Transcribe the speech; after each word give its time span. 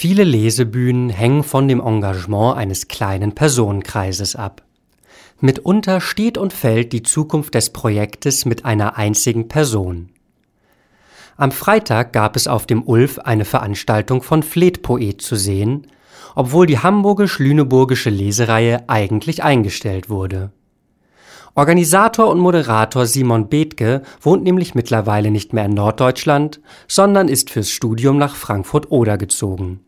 Viele 0.00 0.24
Lesebühnen 0.24 1.10
hängen 1.10 1.42
von 1.42 1.68
dem 1.68 1.78
Engagement 1.78 2.56
eines 2.56 2.88
kleinen 2.88 3.34
Personenkreises 3.34 4.34
ab. 4.34 4.62
Mitunter 5.40 6.00
steht 6.00 6.38
und 6.38 6.54
fällt 6.54 6.94
die 6.94 7.02
Zukunft 7.02 7.54
des 7.54 7.68
Projektes 7.68 8.46
mit 8.46 8.64
einer 8.64 8.96
einzigen 8.96 9.48
Person. 9.48 10.08
Am 11.36 11.52
Freitag 11.52 12.14
gab 12.14 12.34
es 12.34 12.48
auf 12.48 12.64
dem 12.64 12.82
Ulf 12.82 13.18
eine 13.18 13.44
Veranstaltung 13.44 14.22
von 14.22 14.42
Fleetpoet 14.42 15.20
zu 15.20 15.36
sehen, 15.36 15.86
obwohl 16.34 16.64
die 16.64 16.78
hamburgisch-lüneburgische 16.78 18.08
Lesereihe 18.08 18.88
eigentlich 18.88 19.42
eingestellt 19.42 20.08
wurde. 20.08 20.50
Organisator 21.54 22.28
und 22.28 22.38
Moderator 22.38 23.04
Simon 23.04 23.50
Bethke 23.50 24.00
wohnt 24.22 24.44
nämlich 24.44 24.74
mittlerweile 24.74 25.30
nicht 25.30 25.52
mehr 25.52 25.66
in 25.66 25.74
Norddeutschland, 25.74 26.62
sondern 26.88 27.28
ist 27.28 27.50
fürs 27.50 27.68
Studium 27.68 28.16
nach 28.16 28.34
Frankfurt-Oder 28.34 29.18
gezogen. 29.18 29.80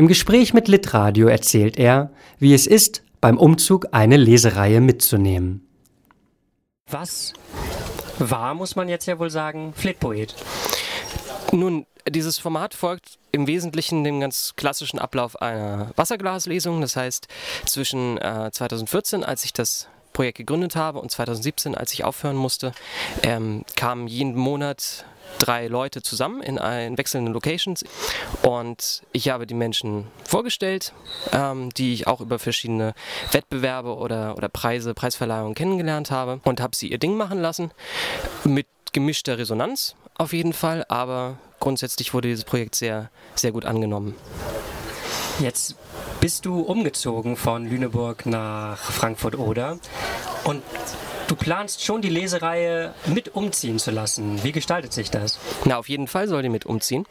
Im 0.00 0.08
Gespräch 0.08 0.54
mit 0.54 0.66
Litradio 0.66 1.28
erzählt 1.28 1.76
er, 1.76 2.10
wie 2.38 2.54
es 2.54 2.66
ist, 2.66 3.02
beim 3.20 3.36
Umzug 3.36 3.88
eine 3.92 4.16
Lesereihe 4.16 4.80
mitzunehmen. 4.80 5.68
Was 6.88 7.34
war, 8.18 8.54
muss 8.54 8.76
man 8.76 8.88
jetzt 8.88 9.04
ja 9.04 9.18
wohl 9.18 9.28
sagen, 9.28 9.74
Flitpoet? 9.76 10.34
Nun, 11.52 11.84
dieses 12.08 12.38
Format 12.38 12.72
folgt 12.72 13.18
im 13.30 13.46
Wesentlichen 13.46 14.02
dem 14.02 14.20
ganz 14.20 14.54
klassischen 14.56 14.98
Ablauf 14.98 15.36
einer 15.42 15.90
Wasserglaslesung. 15.96 16.80
Das 16.80 16.96
heißt, 16.96 17.28
zwischen 17.66 18.16
äh, 18.16 18.48
2014, 18.50 19.22
als 19.22 19.44
ich 19.44 19.52
das 19.52 19.86
Projekt 20.14 20.38
gegründet 20.38 20.76
habe 20.76 20.98
und 20.98 21.10
2017, 21.10 21.74
als 21.74 21.92
ich 21.92 22.04
aufhören 22.04 22.36
musste, 22.36 22.72
ähm, 23.22 23.66
kamen 23.76 24.08
jeden 24.08 24.34
Monat 24.34 25.04
drei 25.38 25.68
Leute 25.68 26.02
zusammen 26.02 26.42
in, 26.42 26.56
in 26.56 26.98
wechselnden 26.98 27.32
Locations. 27.32 27.84
Und 28.42 29.02
ich 29.12 29.28
habe 29.28 29.46
die 29.46 29.54
Menschen 29.54 30.06
vorgestellt, 30.24 30.92
ähm, 31.32 31.70
die 31.70 31.94
ich 31.94 32.06
auch 32.06 32.20
über 32.20 32.38
verschiedene 32.38 32.94
Wettbewerbe 33.32 33.96
oder, 33.96 34.36
oder 34.36 34.48
Preise, 34.48 34.94
Preisverleihungen 34.94 35.54
kennengelernt 35.54 36.10
habe 36.10 36.40
und 36.44 36.60
habe 36.60 36.76
sie 36.76 36.88
ihr 36.88 36.98
Ding 36.98 37.16
machen 37.16 37.40
lassen. 37.40 37.70
Mit 38.44 38.66
gemischter 38.92 39.38
Resonanz 39.38 39.94
auf 40.16 40.32
jeden 40.32 40.52
Fall, 40.52 40.84
aber 40.88 41.38
grundsätzlich 41.60 42.12
wurde 42.12 42.28
dieses 42.28 42.44
Projekt 42.44 42.74
sehr, 42.74 43.10
sehr 43.34 43.52
gut 43.52 43.64
angenommen. 43.64 44.14
Jetzt 45.38 45.76
bist 46.20 46.44
du 46.44 46.60
umgezogen 46.60 47.36
von 47.36 47.66
Lüneburg 47.66 48.26
nach 48.26 48.78
Frankfurt-Oder. 48.78 49.78
Und 50.44 50.62
Du 51.30 51.36
planst 51.36 51.84
schon 51.84 52.02
die 52.02 52.08
Lesereihe 52.08 52.92
mit 53.06 53.36
umziehen 53.36 53.78
zu 53.78 53.92
lassen. 53.92 54.42
Wie 54.42 54.50
gestaltet 54.50 54.92
sich 54.92 55.12
das? 55.12 55.38
Na, 55.64 55.78
auf 55.78 55.88
jeden 55.88 56.08
Fall 56.08 56.26
soll 56.26 56.42
die 56.42 56.48
mit 56.48 56.66
umziehen. 56.66 57.06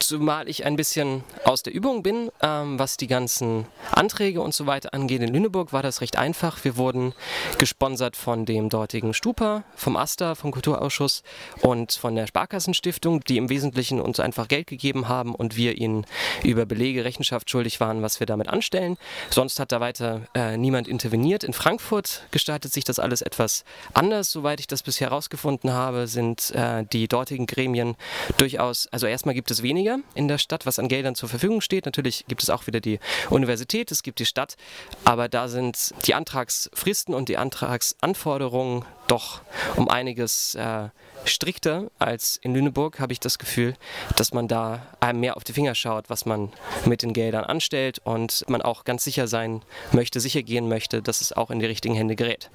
Zumal 0.00 0.48
ich 0.48 0.64
ein 0.64 0.74
bisschen 0.74 1.22
aus 1.44 1.62
der 1.62 1.72
Übung 1.72 2.02
bin, 2.02 2.32
ähm, 2.42 2.80
was 2.80 2.96
die 2.96 3.06
ganzen 3.06 3.68
Anträge 3.92 4.40
und 4.40 4.54
so 4.54 4.66
weiter 4.66 4.92
angeht. 4.92 5.22
In 5.22 5.32
Lüneburg 5.32 5.72
war 5.72 5.84
das 5.84 6.00
recht 6.00 6.18
einfach. 6.18 6.64
Wir 6.64 6.76
wurden 6.76 7.14
gesponsert 7.58 8.16
von 8.16 8.44
dem 8.44 8.70
dortigen 8.70 9.14
Stupa, 9.14 9.62
vom 9.76 9.96
AStA, 9.96 10.34
vom 10.34 10.50
Kulturausschuss 10.50 11.22
und 11.60 11.92
von 11.92 12.16
der 12.16 12.26
Sparkassenstiftung, 12.26 13.20
die 13.20 13.36
im 13.36 13.50
Wesentlichen 13.50 14.00
uns 14.00 14.18
einfach 14.18 14.48
Geld 14.48 14.66
gegeben 14.66 15.06
haben 15.08 15.32
und 15.32 15.56
wir 15.56 15.78
ihnen 15.78 16.06
über 16.42 16.66
Belege 16.66 17.04
Rechenschaft 17.04 17.48
schuldig 17.48 17.78
waren, 17.78 18.02
was 18.02 18.18
wir 18.18 18.26
damit 18.26 18.48
anstellen. 18.48 18.96
Sonst 19.30 19.60
hat 19.60 19.70
da 19.70 19.78
weiter 19.78 20.22
äh, 20.34 20.56
niemand 20.56 20.88
interveniert. 20.88 21.44
In 21.44 21.52
Frankfurt 21.52 22.26
gestaltet 22.32 22.72
sich 22.72 22.82
das 22.82 22.98
alles 22.98 23.22
etwas 23.22 23.43
etwas 23.44 23.64
anders. 23.92 24.32
Soweit 24.32 24.58
ich 24.60 24.66
das 24.66 24.82
bisher 24.82 25.10
herausgefunden 25.10 25.72
habe, 25.72 26.06
sind 26.06 26.50
äh, 26.52 26.84
die 26.92 27.08
dortigen 27.08 27.46
Gremien 27.46 27.94
durchaus, 28.38 28.86
also 28.88 29.06
erstmal 29.06 29.34
gibt 29.34 29.50
es 29.50 29.62
weniger 29.62 29.98
in 30.14 30.28
der 30.28 30.38
Stadt, 30.38 30.64
was 30.64 30.78
an 30.78 30.88
Geldern 30.88 31.14
zur 31.14 31.28
Verfügung 31.28 31.60
steht. 31.60 31.84
Natürlich 31.84 32.24
gibt 32.26 32.42
es 32.42 32.48
auch 32.48 32.66
wieder 32.66 32.80
die 32.80 32.98
Universität, 33.28 33.92
es 33.92 34.02
gibt 34.02 34.18
die 34.18 34.26
Stadt, 34.26 34.56
aber 35.04 35.28
da 35.28 35.48
sind 35.48 35.94
die 36.06 36.14
Antragsfristen 36.14 37.14
und 37.14 37.28
die 37.28 37.36
Antragsanforderungen 37.36 38.84
doch 39.06 39.42
um 39.76 39.88
einiges 39.88 40.54
äh, 40.54 40.88
strikter 41.24 41.90
als 41.98 42.38
in 42.42 42.54
Lüneburg, 42.54 43.00
habe 43.00 43.12
ich 43.12 43.20
das 43.20 43.38
Gefühl, 43.38 43.74
dass 44.16 44.32
man 44.32 44.48
da 44.48 44.86
einem 45.00 45.20
mehr 45.20 45.36
auf 45.36 45.44
die 45.44 45.52
Finger 45.52 45.74
schaut, 45.74 46.08
was 46.08 46.24
man 46.24 46.50
mit 46.86 47.02
den 47.02 47.12
Geldern 47.12 47.44
anstellt 47.44 48.00
und 48.04 48.44
man 48.48 48.62
auch 48.62 48.84
ganz 48.84 49.04
sicher 49.04 49.28
sein 49.28 49.62
möchte, 49.92 50.20
sicher 50.20 50.42
gehen 50.42 50.68
möchte, 50.68 51.02
dass 51.02 51.20
es 51.20 51.32
auch 51.32 51.50
in 51.50 51.58
die 51.58 51.66
richtigen 51.66 51.94
Hände 51.94 52.16
gerät. 52.16 52.50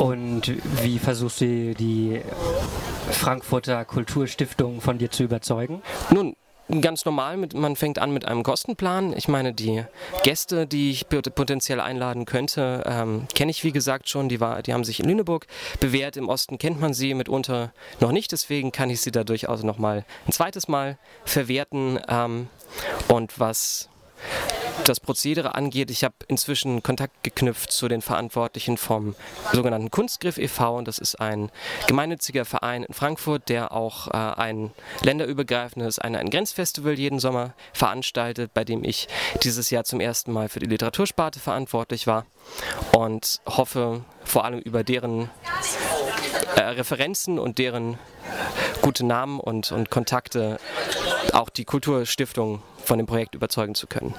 Und 0.00 0.54
wie 0.82 0.98
versuchst 0.98 1.42
du 1.42 1.74
die 1.74 2.22
Frankfurter 3.10 3.84
Kulturstiftung 3.84 4.80
von 4.80 4.96
dir 4.96 5.10
zu 5.10 5.24
überzeugen? 5.24 5.82
Nun, 6.08 6.36
ganz 6.80 7.04
normal, 7.04 7.36
mit, 7.36 7.52
man 7.52 7.76
fängt 7.76 7.98
an 7.98 8.10
mit 8.10 8.24
einem 8.24 8.42
Kostenplan. 8.42 9.14
Ich 9.14 9.28
meine, 9.28 9.52
die 9.52 9.84
Gäste, 10.22 10.66
die 10.66 10.90
ich 10.90 11.06
potenziell 11.10 11.80
einladen 11.80 12.24
könnte, 12.24 12.82
ähm, 12.86 13.26
kenne 13.34 13.50
ich 13.50 13.62
wie 13.62 13.72
gesagt 13.72 14.08
schon. 14.08 14.30
Die, 14.30 14.40
war, 14.40 14.62
die 14.62 14.72
haben 14.72 14.84
sich 14.84 15.00
in 15.00 15.06
Lüneburg 15.06 15.46
bewährt. 15.80 16.16
Im 16.16 16.30
Osten 16.30 16.56
kennt 16.56 16.80
man 16.80 16.94
sie 16.94 17.12
mitunter 17.12 17.74
noch 18.00 18.12
nicht. 18.12 18.32
Deswegen 18.32 18.72
kann 18.72 18.88
ich 18.88 19.02
sie 19.02 19.10
da 19.10 19.22
durchaus 19.22 19.64
nochmal 19.64 20.06
ein 20.26 20.32
zweites 20.32 20.66
Mal 20.66 20.96
verwerten. 21.26 22.00
Ähm, 22.08 22.48
und 23.08 23.38
was 23.38 23.90
das 24.84 25.00
Prozedere 25.00 25.54
angeht. 25.54 25.90
Ich 25.90 26.04
habe 26.04 26.14
inzwischen 26.28 26.82
Kontakt 26.82 27.22
geknüpft 27.22 27.72
zu 27.72 27.88
den 27.88 28.02
Verantwortlichen 28.02 28.76
vom 28.76 29.14
sogenannten 29.52 29.90
Kunstgriff 29.90 30.38
e.V. 30.38 30.78
Und 30.78 30.88
das 30.88 30.98
ist 30.98 31.20
ein 31.20 31.50
gemeinnütziger 31.86 32.44
Verein 32.44 32.84
in 32.84 32.94
Frankfurt, 32.94 33.48
der 33.48 33.72
auch 33.72 34.08
äh, 34.08 34.10
ein 34.12 34.70
länderübergreifendes 35.02 35.98
ein, 35.98 36.16
ein 36.16 36.30
Grenzfestival 36.30 36.98
jeden 36.98 37.20
Sommer 37.20 37.54
veranstaltet, 37.72 38.52
bei 38.54 38.64
dem 38.64 38.84
ich 38.84 39.08
dieses 39.42 39.70
Jahr 39.70 39.84
zum 39.84 40.00
ersten 40.00 40.32
Mal 40.32 40.48
für 40.48 40.60
die 40.60 40.66
Literatursparte 40.66 41.40
verantwortlich 41.40 42.06
war 42.06 42.26
und 42.92 43.40
hoffe 43.46 44.04
vor 44.24 44.44
allem 44.44 44.60
über 44.60 44.84
deren 44.84 45.30
äh, 46.56 46.60
Referenzen 46.60 47.38
und 47.38 47.58
deren 47.58 47.98
gute 48.82 49.04
Namen 49.04 49.40
und, 49.40 49.72
und 49.72 49.90
Kontakte 49.90 50.58
auch 51.32 51.48
die 51.48 51.64
Kulturstiftung 51.64 52.62
von 52.84 52.98
dem 52.98 53.06
Projekt 53.06 53.34
überzeugen 53.34 53.74
zu 53.74 53.86
können. 53.86 54.14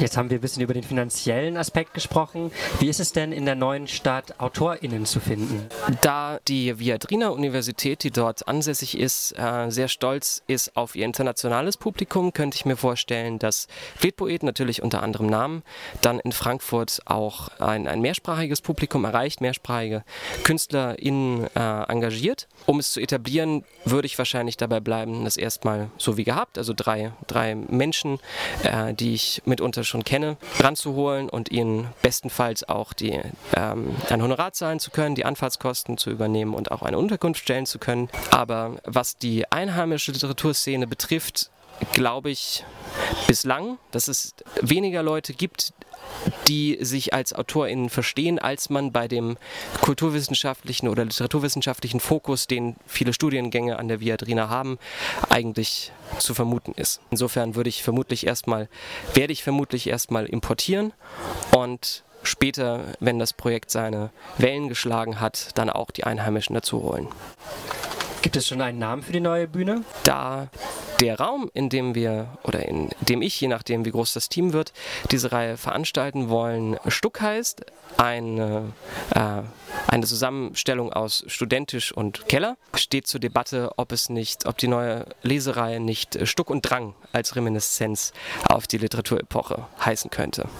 Jetzt 0.00 0.16
haben 0.16 0.30
wir 0.30 0.38
ein 0.38 0.40
bisschen 0.40 0.62
über 0.62 0.74
den 0.74 0.84
finanziellen 0.84 1.56
Aspekt 1.56 1.92
gesprochen. 1.92 2.52
Wie 2.78 2.88
ist 2.88 3.00
es 3.00 3.12
denn 3.12 3.32
in 3.32 3.44
der 3.46 3.56
neuen 3.56 3.88
Stadt, 3.88 4.38
AutorInnen 4.38 5.06
zu 5.06 5.18
finden? 5.18 5.66
Da 6.02 6.38
die 6.46 6.78
Viadrina 6.78 7.30
Universität, 7.30 8.04
die 8.04 8.12
dort 8.12 8.46
ansässig 8.46 8.96
ist, 8.96 9.32
äh, 9.36 9.70
sehr 9.70 9.88
stolz 9.88 10.44
ist 10.46 10.76
auf 10.76 10.94
ihr 10.94 11.04
internationales 11.04 11.76
Publikum, 11.76 12.32
könnte 12.32 12.54
ich 12.54 12.64
mir 12.64 12.76
vorstellen, 12.76 13.40
dass 13.40 13.66
Fleetpoet 13.96 14.44
natürlich 14.44 14.82
unter 14.82 15.02
anderem 15.02 15.26
Namen 15.26 15.64
dann 16.00 16.20
in 16.20 16.30
Frankfurt 16.30 17.00
auch 17.06 17.48
ein, 17.58 17.88
ein 17.88 18.00
mehrsprachiges 18.00 18.60
Publikum 18.60 19.04
erreicht, 19.04 19.40
mehrsprachige 19.40 20.04
KünstlerInnen 20.44 21.48
äh, 21.56 21.82
engagiert. 21.88 22.46
Um 22.66 22.78
es 22.78 22.92
zu 22.92 23.00
etablieren, 23.00 23.64
würde 23.84 24.06
ich 24.06 24.16
wahrscheinlich 24.16 24.56
dabei 24.56 24.78
bleiben, 24.78 25.24
das 25.24 25.36
erstmal 25.36 25.90
so 25.98 26.16
wie 26.16 26.24
gehabt, 26.24 26.56
also 26.56 26.72
drei, 26.72 27.12
drei 27.26 27.56
Menschen, 27.56 28.20
äh, 28.62 28.94
die 28.94 29.14
ich 29.14 29.42
mitunter 29.44 29.87
schon 29.88 30.04
kenne, 30.04 30.36
ranzuholen 30.60 31.28
und 31.28 31.50
ihnen 31.50 31.88
bestenfalls 32.02 32.68
auch 32.68 32.92
die, 32.92 33.20
ähm, 33.56 33.96
ein 34.08 34.22
Honorar 34.22 34.52
zahlen 34.52 34.78
zu 34.78 34.90
können, 34.90 35.14
die 35.14 35.24
Anfahrtskosten 35.24 35.98
zu 35.98 36.10
übernehmen 36.10 36.54
und 36.54 36.70
auch 36.70 36.82
eine 36.82 36.98
Unterkunft 36.98 37.42
stellen 37.42 37.66
zu 37.66 37.78
können. 37.78 38.08
Aber 38.30 38.76
was 38.84 39.18
die 39.18 39.50
einheimische 39.50 40.12
Literaturszene 40.12 40.86
betrifft, 40.86 41.50
glaube 41.92 42.30
ich 42.30 42.64
bislang, 43.26 43.78
dass 43.90 44.08
es 44.08 44.34
weniger 44.60 45.02
Leute 45.02 45.32
gibt, 45.32 45.72
die 46.46 46.78
sich 46.80 47.12
als 47.12 47.32
AutorInnen 47.32 47.90
verstehen, 47.90 48.38
als 48.38 48.70
man 48.70 48.92
bei 48.92 49.08
dem 49.08 49.36
kulturwissenschaftlichen 49.80 50.88
oder 50.88 51.04
literaturwissenschaftlichen 51.04 52.00
Fokus, 52.00 52.46
den 52.46 52.76
viele 52.86 53.12
Studiengänge 53.12 53.78
an 53.78 53.88
der 53.88 54.00
Viadrina 54.00 54.48
haben, 54.48 54.78
eigentlich 55.28 55.92
zu 56.18 56.34
vermuten 56.34 56.72
ist. 56.72 57.00
Insofern 57.10 57.54
würde 57.54 57.68
ich 57.68 57.82
vermutlich 57.82 58.26
erstmal, 58.26 58.68
werde 59.14 59.32
ich 59.32 59.42
vermutlich 59.42 59.88
erstmal 59.88 60.26
importieren 60.26 60.92
und 61.56 62.04
später, 62.22 62.84
wenn 63.00 63.18
das 63.18 63.32
Projekt 63.32 63.70
seine 63.70 64.10
Wellen 64.38 64.68
geschlagen 64.68 65.20
hat, 65.20 65.56
dann 65.56 65.70
auch 65.70 65.90
die 65.90 66.04
Einheimischen 66.04 66.54
dazu 66.54 66.82
holen. 66.82 67.08
Gibt 68.22 68.36
es 68.36 68.48
schon 68.48 68.60
einen 68.60 68.78
Namen 68.78 69.02
für 69.02 69.12
die 69.12 69.20
neue 69.20 69.46
Bühne? 69.46 69.84
Da 70.02 70.48
der 71.00 71.18
Raum, 71.18 71.50
in 71.54 71.68
dem 71.68 71.94
wir 71.94 72.38
oder 72.42 72.66
in 72.66 72.90
dem 73.00 73.22
ich, 73.22 73.40
je 73.40 73.48
nachdem 73.48 73.84
wie 73.84 73.90
groß 73.90 74.12
das 74.12 74.28
Team 74.28 74.52
wird, 74.52 74.72
diese 75.10 75.32
Reihe 75.32 75.56
veranstalten 75.56 76.28
wollen, 76.28 76.76
Stuck 76.88 77.20
heißt, 77.20 77.64
eine, 77.96 78.72
äh, 79.14 79.42
eine 79.86 80.06
Zusammenstellung 80.06 80.92
aus 80.92 81.24
Studentisch 81.26 81.92
und 81.92 82.28
Keller, 82.28 82.56
steht 82.74 83.06
zur 83.06 83.20
Debatte, 83.20 83.70
ob 83.76 83.92
es 83.92 84.08
nicht, 84.08 84.46
ob 84.46 84.58
die 84.58 84.68
neue 84.68 85.06
Lesereihe 85.22 85.80
nicht 85.80 86.18
Stuck 86.26 86.50
und 86.50 86.62
Drang 86.62 86.94
als 87.12 87.36
Reminiszenz 87.36 88.12
auf 88.48 88.66
die 88.66 88.78
Literaturepoche 88.78 89.66
heißen 89.84 90.10
könnte. 90.10 90.48